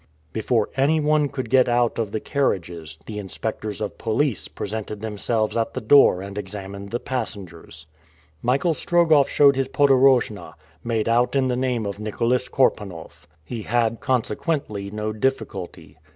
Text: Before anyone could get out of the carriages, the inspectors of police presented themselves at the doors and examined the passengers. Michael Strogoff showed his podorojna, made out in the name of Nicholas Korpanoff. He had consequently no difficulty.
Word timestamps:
Before 0.33 0.69
anyone 0.75 1.29
could 1.29 1.51
get 1.51 1.69
out 1.69 1.99
of 1.99 2.11
the 2.11 2.19
carriages, 2.19 2.97
the 3.05 3.19
inspectors 3.19 3.81
of 3.81 3.99
police 3.99 4.47
presented 4.47 5.01
themselves 5.01 5.55
at 5.55 5.75
the 5.75 5.79
doors 5.79 6.25
and 6.25 6.39
examined 6.39 6.89
the 6.89 6.99
passengers. 6.99 7.85
Michael 8.41 8.73
Strogoff 8.73 9.29
showed 9.29 9.55
his 9.55 9.67
podorojna, 9.67 10.55
made 10.83 11.07
out 11.07 11.35
in 11.35 11.49
the 11.49 11.55
name 11.55 11.85
of 11.85 11.99
Nicholas 11.99 12.49
Korpanoff. 12.49 13.27
He 13.45 13.61
had 13.61 13.99
consequently 13.99 14.89
no 14.89 15.13
difficulty. 15.13 15.99